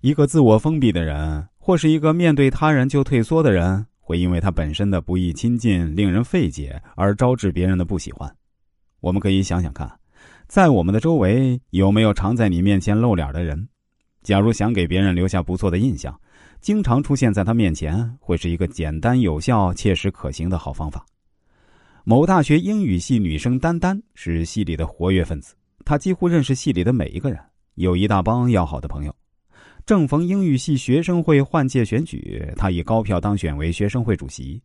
[0.00, 8.32] 一个自我封闭的人，或是一个面对他人就退缩的人，会因为他本身的不易亲近、令人费解而招致别人的不喜欢。
[9.00, 9.90] 我们可以想想看，
[10.46, 13.68] 在我们的周围有没有常在你面前露脸的人？
[14.22, 16.16] 假如想给别人留下不错的印象，
[16.60, 21.04] 经常出现在他面前，会是一个简单有效、切实可行的好方法。
[22.04, 27.40] 某大学英语系女生丹丹是系里的活跃分子，她几乎认识系里的每一个人，
[27.74, 29.14] 有一大帮要好的朋友。
[29.88, 34.60] 正逢英语系学生会换届选举，他以高票当选为学生会主席，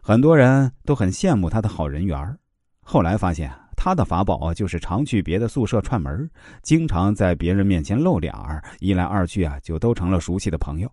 [0.00, 2.38] 很多人都很羡慕他的好人缘儿
[2.80, 6.30] 后来发现，他的法宝就是常去别的宿舍串门，
[6.62, 10.88] 经常在别人面前露脸儿，一来二去啊，就都成了熟悉的朋友。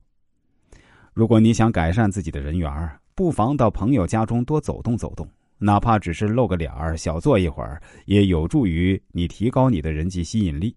[1.13, 10.75] 如果你想改善自己的人缘儿不妨到朋友家中多走动走动，哪怕只是露个脸儿、小坐一会儿，也有助于你提高你的人际吸引力。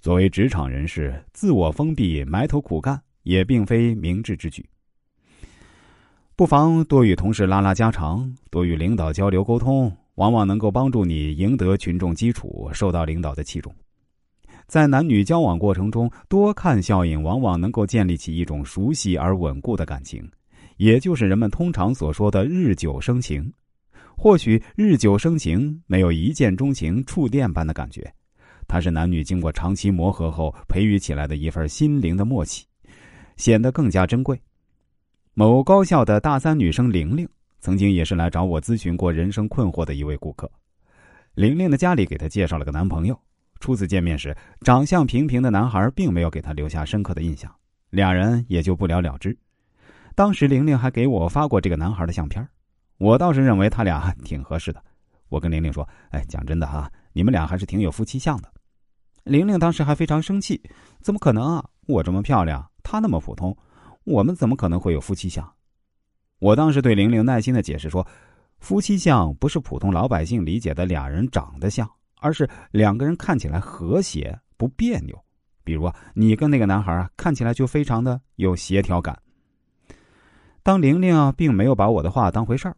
[0.00, 4.64] 作为职场人士，自我封闭、埋头苦干也并非明智之举。
[6.36, 13.74] 不妨多与同事拉拉家常，多与领导交流沟通，往往能够帮助你赢得群众基础，受到领导的器重。
[14.68, 20.30] 在男女交往过程中，多看效应往往能够建立起一种熟悉而稳固的感情，
[20.76, 23.52] 也就是人们通常所说的“日久生情”。
[24.16, 28.12] 或许日久生情没有一见钟情、触电般的感觉，
[28.68, 32.66] 它是男女经过长期磨合后培育起来的一份心灵的默契，
[33.36, 34.40] 显得更加珍贵。
[35.32, 37.26] 某高校的大三女生玲玲，
[37.60, 40.50] 曾经也是来找我咨询过人生困惑的一位顾客。
[41.34, 43.18] 玲玲的家里给她介绍了个男朋友，
[43.58, 47.50] 初次见面时，长相平平的男孩并没有给她留下深刻的印象，
[47.90, 49.34] 俩人也就不了了之。
[50.14, 52.46] 当时玲玲还给我发过这个男孩的相片，
[52.98, 54.82] 我倒是认为他俩挺合适的。
[55.28, 58.52] 我跟玲玲说：“哎，讲真的哈，你们俩还是挺有夫妻相的。”
[59.28, 60.60] 玲玲当时还非常生气
[61.00, 61.64] ：“怎么可能啊？
[61.86, 63.56] 我这么漂亮，他那么普通。”
[64.04, 65.46] 我们怎么可能会有夫妻相？
[66.38, 68.06] 我当时对玲玲耐心的解释说，
[68.58, 71.86] 夫妻相不是普通老百姓理解的俩人长得像，
[72.20, 75.14] 而是两个人看起来和谐不别扭。
[75.62, 79.20] 比如啊，你跟那个男孩啊，看起来就非常的有协调感。
[80.62, 82.74] 当玲玲啊，并没有把我的话当回事儿。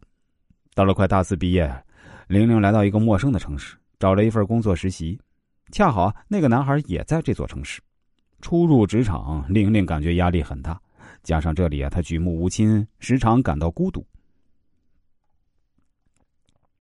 [0.75, 1.73] 到了快大四毕业，
[2.27, 5.17] 玲玲来到一个陌生的城市，找了一份工作实习，
[5.71, 7.81] 恰好那个男孩也在这座城市。
[8.41, 10.79] 初入职场，玲玲感觉压力很大。
[11.23, 14.05] 加上这里啊，他举目无亲，时常感到孤独。